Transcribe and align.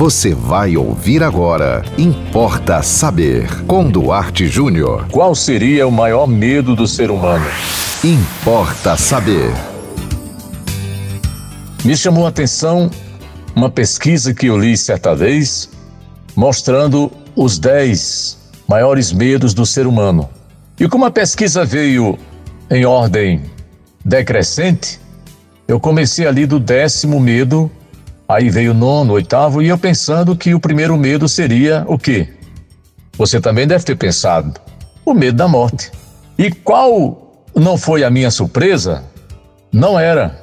Você 0.00 0.34
vai 0.34 0.78
ouvir 0.78 1.22
agora. 1.22 1.84
Importa 1.98 2.82
saber. 2.82 3.46
Com 3.66 3.86
Duarte 3.90 4.48
Júnior. 4.48 5.06
Qual 5.12 5.34
seria 5.34 5.86
o 5.86 5.92
maior 5.92 6.26
medo 6.26 6.74
do 6.74 6.86
ser 6.88 7.10
humano? 7.10 7.44
Importa 8.02 8.96
saber. 8.96 9.52
Me 11.84 11.94
chamou 11.94 12.24
a 12.24 12.30
atenção 12.30 12.90
uma 13.54 13.68
pesquisa 13.68 14.32
que 14.32 14.46
eu 14.46 14.56
li 14.56 14.74
certa 14.74 15.14
vez, 15.14 15.68
mostrando 16.34 17.12
os 17.36 17.58
10 17.58 18.38
maiores 18.66 19.12
medos 19.12 19.52
do 19.52 19.66
ser 19.66 19.86
humano. 19.86 20.30
E 20.78 20.88
como 20.88 21.04
a 21.04 21.10
pesquisa 21.10 21.62
veio 21.62 22.18
em 22.70 22.86
ordem 22.86 23.42
decrescente, 24.02 24.98
eu 25.68 25.78
comecei 25.78 26.26
ali 26.26 26.46
do 26.46 26.58
décimo 26.58 27.20
medo, 27.20 27.70
aí 28.30 28.48
veio 28.48 28.70
o 28.70 28.74
nono, 28.74 29.14
oitavo, 29.14 29.60
e 29.60 29.68
eu 29.68 29.76
pensando 29.76 30.36
que 30.36 30.54
o 30.54 30.60
primeiro 30.60 30.96
medo 30.96 31.28
seria 31.28 31.84
o 31.88 31.98
quê? 31.98 32.28
Você 33.18 33.40
também 33.40 33.66
deve 33.66 33.84
ter 33.84 33.96
pensado, 33.96 34.58
o 35.04 35.12
medo 35.12 35.36
da 35.36 35.48
morte. 35.48 35.90
E 36.38 36.50
qual 36.50 37.44
não 37.54 37.76
foi 37.76 38.04
a 38.04 38.10
minha 38.10 38.30
surpresa? 38.30 39.02
Não 39.72 39.98
era. 39.98 40.38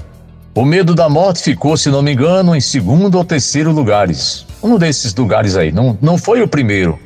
O 0.54 0.66
medo 0.66 0.94
da 0.94 1.08
morte 1.08 1.42
ficou, 1.42 1.78
se 1.78 1.90
não 1.90 2.02
me 2.02 2.14
engano, 2.14 2.56
em 2.56 2.62
segundo 2.62 3.16
ou 3.16 3.24
terceiro 3.24 3.72
lugares. 3.72 4.46
Um 4.62 4.78
desses 4.78 5.16
lugares 5.16 5.56
aí, 5.56 5.72
não, 5.72 5.98
não 6.02 6.18
foi 6.18 6.42
o 6.42 6.48
primeiro. 6.48 7.00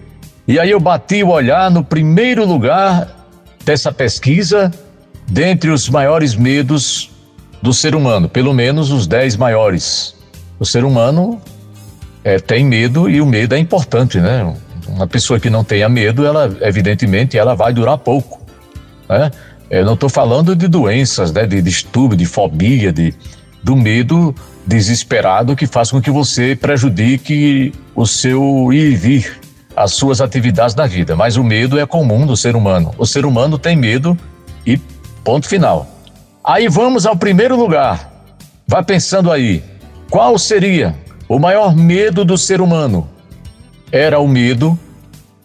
E 0.48 0.60
aí 0.60 0.72
eu 0.72 0.80
bati 0.80 1.24
o 1.24 1.30
olhar 1.30 1.70
no 1.70 1.84
primeiro 1.84 2.46
lugar 2.46 3.30
dessa 3.64 3.92
pesquisa, 3.92 4.72
dentre 5.28 5.70
os 5.70 5.88
maiores 5.88 6.34
medos 6.34 7.12
do 7.62 7.72
ser 7.72 7.94
humano, 7.94 8.28
pelo 8.28 8.54
menos 8.54 8.90
os 8.92 9.06
dez 9.06 9.36
maiores. 9.38 10.16
O 10.62 10.66
ser 10.66 10.84
humano 10.84 11.42
é, 12.24 12.38
tem 12.38 12.64
medo 12.64 13.10
e 13.10 13.20
o 13.20 13.26
medo 13.26 13.56
é 13.56 13.58
importante, 13.58 14.20
né? 14.20 14.56
Uma 14.88 15.08
pessoa 15.08 15.40
que 15.40 15.50
não 15.50 15.64
tenha 15.64 15.90
medo, 15.90 16.24
ela 16.24 16.56
evidentemente 16.62 17.36
ela 17.36 17.56
vai 17.56 17.74
durar 17.74 17.98
pouco, 17.98 18.40
né? 19.10 19.32
Eu 19.72 19.84
não 19.84 19.96
estou 19.96 20.08
falando 20.08 20.56
de 20.56 20.68
doenças, 20.68 21.32
né? 21.32 21.48
De 21.48 21.64
distúrbio, 21.64 22.16
de 22.16 22.28
fobia, 22.28 22.94
de 22.94 23.12
do 23.64 23.76
medo 23.76 24.36
desesperado 24.64 25.56
que 25.56 25.66
faz 25.66 25.90
com 25.90 26.00
que 26.00 26.12
você 26.12 26.56
prejudique 26.56 27.74
o 27.96 28.06
seu 28.06 28.72
ir 28.72 28.92
e 28.92 28.96
vir, 28.96 29.40
as 29.76 29.94
suas 29.94 30.22
atividades 30.22 30.76
na 30.76 30.86
vida. 30.86 31.16
Mas 31.16 31.38
o 31.38 31.44
medo 31.44 31.80
é 31.80 31.88
comum 31.88 32.24
do 32.24 32.38
ser 32.38 32.56
humano. 32.56 32.94
O 33.00 33.08
ser 33.08 33.26
humano 33.26 33.58
tem 33.58 33.76
medo 33.76 34.16
e 34.64 34.78
ponto 35.24 35.48
final. 35.48 35.88
Aí 36.44 36.68
vamos 36.68 37.08
ao 37.08 37.16
primeiro 37.16 37.56
lugar. 37.56 38.12
Vá 38.68 38.84
pensando 38.84 39.32
aí. 39.32 39.71
Qual 40.12 40.38
seria 40.38 40.94
o 41.30 41.40
maior 41.40 41.74
medo 41.74 42.26
do 42.26 42.38
ser 42.38 42.60
humano? 42.60 43.10
Era 43.90 44.20
o 44.20 44.28
medo 44.28 44.78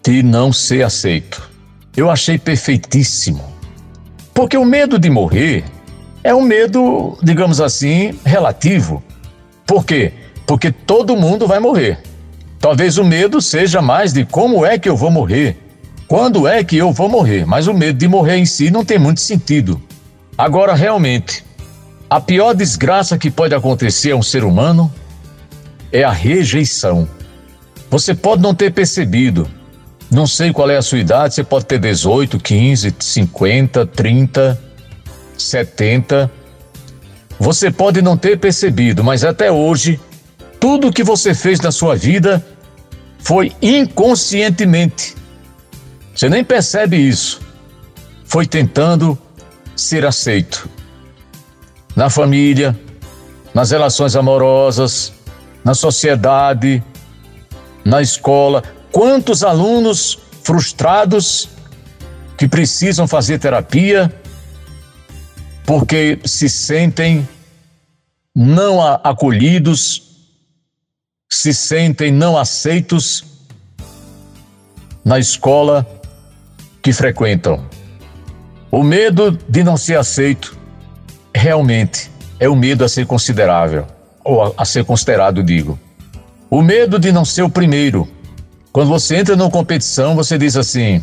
de 0.05 0.21
não 0.21 0.51
ser 0.51 0.83
aceito. 0.83 1.49
Eu 1.95 2.09
achei 2.11 2.37
perfeitíssimo. 2.37 3.41
Porque 4.33 4.57
o 4.57 4.65
medo 4.65 4.99
de 4.99 5.09
morrer 5.09 5.63
é 6.21 6.35
um 6.35 6.41
medo, 6.41 7.17
digamos 7.23 7.61
assim, 7.61 8.19
relativo. 8.25 9.01
Por 9.65 9.85
quê? 9.85 10.11
Porque 10.45 10.69
todo 10.69 11.15
mundo 11.15 11.47
vai 11.47 11.59
morrer. 11.59 11.99
Talvez 12.59 12.97
o 12.97 13.05
medo 13.05 13.41
seja 13.41 13.81
mais 13.81 14.11
de 14.11 14.25
como 14.25 14.65
é 14.65 14.77
que 14.77 14.89
eu 14.89 14.97
vou 14.97 15.09
morrer, 15.09 15.57
quando 16.09 16.45
é 16.45 16.61
que 16.61 16.75
eu 16.75 16.91
vou 16.91 17.07
morrer, 17.07 17.45
mas 17.45 17.67
o 17.67 17.73
medo 17.73 17.97
de 17.97 18.07
morrer 18.09 18.35
em 18.35 18.45
si 18.45 18.69
não 18.69 18.83
tem 18.83 18.99
muito 18.99 19.21
sentido. 19.21 19.81
Agora, 20.37 20.73
realmente, 20.73 21.46
a 22.09 22.21
pior 22.21 22.53
desgraça 22.53 23.17
que 23.17 23.29
pode 23.29 23.53
acontecer 23.53 24.11
a 24.11 24.15
um 24.15 24.23
ser 24.23 24.43
humano 24.43 24.93
é 25.91 26.03
a 26.03 26.11
rejeição. 26.11 27.07
Você 27.89 28.13
pode 28.13 28.41
não 28.41 28.53
ter 28.53 28.71
percebido, 28.71 29.47
não 30.09 30.25
sei 30.25 30.53
qual 30.53 30.69
é 30.69 30.77
a 30.77 30.81
sua 30.81 30.99
idade, 30.99 31.35
você 31.35 31.43
pode 31.43 31.65
ter 31.65 31.79
18, 31.79 32.39
15, 32.39 32.95
50, 32.97 33.85
30, 33.85 34.61
70. 35.37 36.31
Você 37.39 37.69
pode 37.69 38.01
não 38.01 38.17
ter 38.17 38.39
percebido, 38.39 39.03
mas 39.03 39.23
até 39.23 39.51
hoje, 39.51 39.99
tudo 40.59 40.91
que 40.91 41.03
você 41.03 41.33
fez 41.33 41.59
na 41.59 41.71
sua 41.71 41.95
vida 41.95 42.45
foi 43.19 43.51
inconscientemente. 43.61 45.15
Você 46.15 46.29
nem 46.29 46.43
percebe 46.43 46.97
isso. 46.97 47.41
Foi 48.25 48.45
tentando 48.45 49.17
ser 49.75 50.05
aceito. 50.05 50.67
Na 51.97 52.09
família, 52.09 52.79
nas 53.53 53.71
relações 53.71 54.15
amorosas, 54.15 55.11
na 55.65 55.73
sociedade, 55.73 56.81
na 57.83 58.01
escola. 58.01 58.63
Quantos 58.91 59.43
alunos 59.43 60.17
frustrados 60.43 61.49
que 62.37 62.47
precisam 62.47 63.07
fazer 63.07 63.39
terapia 63.39 64.13
porque 65.65 66.19
se 66.23 66.47
sentem 66.47 67.27
não 68.33 68.81
acolhidos, 69.03 70.03
se 71.29 71.53
sentem 71.53 72.11
não 72.11 72.37
aceitos 72.37 73.25
na 75.03 75.19
escola 75.19 75.85
que 76.81 76.93
frequentam. 76.93 77.65
O 78.71 78.83
medo 78.83 79.31
de 79.49 79.63
não 79.63 79.75
ser 79.75 79.97
aceito 79.97 80.56
realmente 81.47 82.11
é 82.41 82.49
o 82.49 82.55
medo 82.55 82.83
a 82.83 82.89
ser 82.89 83.05
considerável, 83.05 83.87
ou 84.21 84.53
a, 84.57 84.65
ser 84.65 84.83
considerado, 84.83 85.41
digo. 85.41 85.79
O 86.49 86.61
medo 86.61 86.99
de 86.99 87.09
não 87.09 87.23
ser 87.23 87.43
o 87.43 87.49
primeiro. 87.49 88.05
Quando 88.73 88.89
você 88.89 89.15
entra 89.15 89.35
numa 89.35 89.49
competição, 89.49 90.13
você 90.13 90.37
diz 90.37 90.57
assim: 90.57 91.01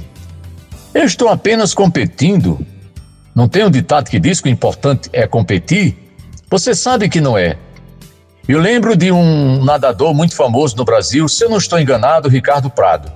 Eu 0.92 1.04
estou 1.04 1.28
apenas 1.30 1.72
competindo. 1.72 2.64
Não 3.34 3.48
tem 3.48 3.64
um 3.64 3.70
ditado 3.70 4.10
que 4.10 4.20
diz 4.20 4.40
que 4.40 4.48
o 4.48 4.52
importante 4.52 5.08
é 5.12 5.26
competir? 5.26 5.96
Você 6.50 6.74
sabe 6.74 7.08
que 7.08 7.20
não 7.20 7.36
é. 7.36 7.56
Eu 8.46 8.60
lembro 8.60 8.94
de 8.94 9.10
um 9.10 9.64
nadador 9.64 10.12
muito 10.12 10.36
famoso 10.36 10.76
no 10.76 10.84
Brasil, 10.84 11.26
se 11.26 11.42
eu 11.42 11.48
não 11.48 11.56
estou 11.56 11.80
enganado, 11.80 12.28
Ricardo 12.28 12.68
Prado. 12.68 13.10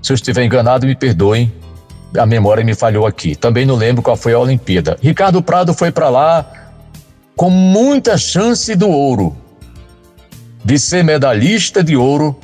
Se 0.00 0.12
eu 0.12 0.14
estiver 0.14 0.44
enganado, 0.44 0.86
me 0.86 0.94
perdoem, 0.94 1.52
a 2.16 2.26
memória 2.26 2.64
me 2.64 2.74
falhou 2.74 3.06
aqui. 3.06 3.34
Também 3.34 3.64
não 3.64 3.76
lembro 3.76 4.02
qual 4.02 4.16
foi 4.16 4.32
a 4.32 4.38
Olimpíada. 4.38 4.98
Ricardo 5.02 5.42
Prado 5.42 5.74
foi 5.74 5.90
para 5.90 6.08
lá 6.08 6.50
com 7.36 7.48
muita 7.48 8.18
chance 8.18 8.74
do 8.74 8.88
ouro, 8.88 9.36
de 10.64 10.78
ser 10.78 11.02
medalhista 11.02 11.82
de 11.82 11.96
ouro 11.96 12.38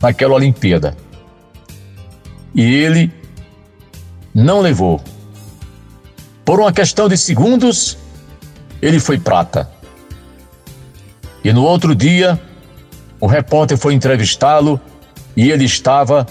naquela 0.00 0.34
Olimpíada. 0.34 0.96
E 2.54 2.62
ele 2.62 3.12
não 4.34 4.60
levou. 4.60 5.00
Por 6.44 6.60
uma 6.60 6.72
questão 6.72 7.08
de 7.08 7.16
segundos, 7.16 7.96
ele 8.80 9.00
foi 9.00 9.18
prata. 9.18 9.70
E 11.44 11.52
no 11.52 11.62
outro 11.62 11.94
dia, 11.94 12.40
o 13.20 13.26
repórter 13.26 13.78
foi 13.78 13.94
entrevistá-lo 13.94 14.80
e 15.36 15.50
ele 15.50 15.64
estava 15.64 16.26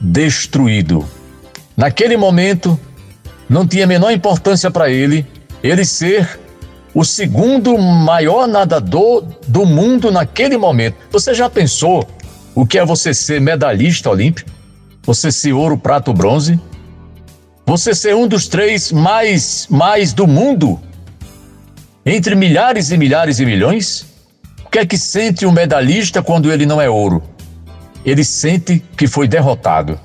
destruído. 0.00 1.08
Naquele 1.76 2.16
momento, 2.16 2.78
não 3.48 3.66
tinha 3.66 3.84
a 3.84 3.88
menor 3.88 4.12
importância 4.12 4.70
para 4.70 4.90
ele 4.90 5.26
ele 5.62 5.84
ser 5.84 6.40
o 6.94 7.04
segundo 7.04 7.78
maior 7.78 8.46
nadador 8.46 9.24
do 9.46 9.64
mundo 9.64 10.10
naquele 10.10 10.56
momento. 10.56 10.96
Você 11.10 11.32
já 11.32 11.48
pensou 11.48 12.06
o 12.54 12.66
que 12.66 12.78
é 12.78 12.84
você 12.84 13.14
ser 13.14 13.40
medalhista 13.40 14.10
olímpico? 14.10 14.50
Você 15.04 15.32
ser 15.32 15.52
ouro, 15.52 15.78
prato, 15.78 16.12
bronze? 16.12 16.60
Você 17.64 17.94
ser 17.94 18.14
um 18.14 18.26
dos 18.26 18.46
três 18.46 18.92
mais 18.92 19.66
mais 19.70 20.12
do 20.12 20.26
mundo? 20.26 20.80
Entre 22.04 22.34
milhares 22.34 22.90
e 22.90 22.98
milhares 22.98 23.38
e 23.38 23.46
milhões? 23.46 24.04
O 24.66 24.70
que 24.70 24.78
é 24.78 24.86
que 24.86 24.98
sente 24.98 25.46
um 25.46 25.52
medalhista 25.52 26.22
quando 26.22 26.52
ele 26.52 26.66
não 26.66 26.80
é 26.80 26.90
ouro? 26.90 27.22
Ele 28.04 28.24
sente 28.24 28.82
que 28.96 29.06
foi 29.06 29.28
derrotado. 29.28 29.98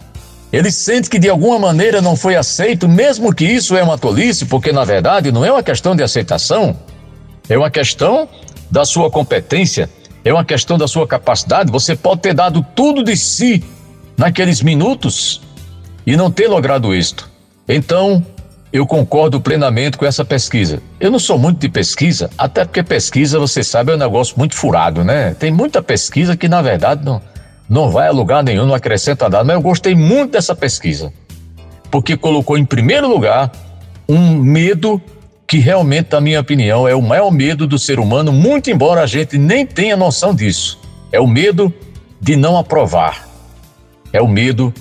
Ele 0.52 0.72
sente 0.72 1.10
que 1.10 1.20
de 1.20 1.30
alguma 1.30 1.60
maneira 1.60 2.02
não 2.02 2.16
foi 2.16 2.36
aceito, 2.36 2.88
mesmo 2.88 3.34
que 3.34 3.46
isso 3.46 3.76
é 3.76 3.84
uma 3.84 3.98
tolice, 3.98 4.46
porque 4.46 4.72
na 4.72 4.86
verdade 4.86 5.32
não 5.32 5.44
é 5.44 5.52
uma 5.52 5.64
questão 5.64 5.96
de 5.96 6.04
aceitação, 6.04 6.76
é 7.50 7.58
uma 7.58 7.70
questão 7.70 8.30
da 8.72 8.86
sua 8.86 9.10
competência, 9.10 9.90
é 10.24 10.34
uma 10.34 10.46
questão 10.46 10.78
da 10.78 10.88
sua 10.88 11.08
capacidade. 11.08 11.72
Você 11.72 11.96
pode 11.96 12.22
ter 12.22 12.34
dado 12.34 12.66
tudo 12.76 13.04
de 13.04 13.16
si 13.18 13.64
naqueles 14.18 14.62
minutos 14.62 15.42
e 16.06 16.16
não 16.16 16.32
ter 16.32 16.48
logrado 16.48 16.94
êxito. 16.94 17.30
Então, 17.68 18.26
eu 18.72 18.86
concordo 18.86 19.40
plenamente 19.40 19.98
com 19.98 20.06
essa 20.06 20.24
pesquisa. 20.24 20.82
Eu 21.00 21.12
não 21.12 21.20
sou 21.20 21.38
muito 21.38 21.60
de 21.60 21.70
pesquisa, 21.70 22.30
até 22.38 22.66
porque 22.66 22.84
pesquisa, 22.84 23.40
você 23.40 23.64
sabe, 23.64 23.92
é 23.92 23.96
um 23.96 23.98
negócio 23.98 24.36
muito 24.38 24.56
furado, 24.56 25.04
né? 25.04 25.34
Tem 25.34 25.52
muita 25.52 25.82
pesquisa 25.82 26.36
que, 26.36 26.48
na 26.48 26.62
verdade, 26.62 27.04
não, 27.06 27.22
não 27.70 27.90
vai 27.90 28.08
a 28.08 28.12
lugar 28.12 28.44
nenhum, 28.44 28.66
não 28.66 28.74
acrescenta 28.74 29.30
nada. 29.30 29.44
Mas 29.44 29.56
eu 29.56 29.62
gostei 29.62 29.96
muito 29.96 30.32
dessa 30.32 30.56
pesquisa, 30.56 31.12
porque 31.92 32.16
colocou 32.16 32.58
em 32.58 32.66
primeiro 32.66 33.08
lugar 33.08 33.52
um 34.08 34.36
medo 34.36 35.02
que 35.46 35.60
realmente, 35.60 36.12
na 36.12 36.22
minha 36.22 36.40
opinião, 36.40 36.88
é 36.88 36.94
o 36.94 37.02
maior 37.02 37.32
medo 37.32 37.66
do 37.66 37.80
ser 37.80 38.00
humano, 38.00 38.34
muito 38.34 38.70
embora 38.70 39.02
a 39.02 39.08
gente 39.08 39.38
nem 39.38 39.66
tenha 39.66 39.96
noção 39.96 40.36
disso. 40.36 40.80
É 41.12 41.20
o 41.20 41.28
medo 41.28 41.74
de 42.20 42.36
não 42.36 42.58
aprovar. 42.58 43.28
É 44.12 44.22
o 44.22 44.28
medo 44.28 44.74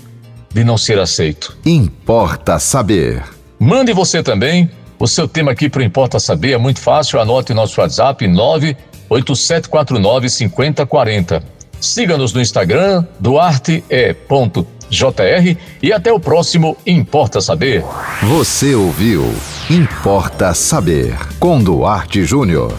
de 0.53 0.65
não 0.65 0.77
ser 0.77 0.99
aceito. 0.99 1.57
Importa 1.65 2.59
saber. 2.59 3.23
Mande 3.59 3.93
você 3.93 4.23
também 4.23 4.71
o 4.99 5.07
seu 5.07 5.29
tema 5.29 5.53
aqui 5.53 5.69
para 5.69 5.85
Importa 5.85 6.19
Saber. 6.19 6.53
É 6.53 6.59
muito 6.59 6.81
fácil. 6.81 7.21
Anote 7.21 7.55
nosso 7.55 7.81
WhatsApp 7.81 8.27
98749 8.27 10.31
5040. 10.31 11.56
Siga-nos 11.81 12.33
no 12.33 12.41
Instagram, 12.41 13.05
duarte.jr 13.21 14.67
e 15.83 15.93
até 15.93 16.13
o 16.13 16.21
próximo 16.21 16.77
Importa 16.87 17.41
Saber. 17.41 17.85
Você 18.23 18.75
ouviu 18.75 19.35
Importa 19.69 20.55
Saber 20.55 21.17
com 21.39 21.63
Duarte 21.63 22.25
Júnior. 22.25 22.73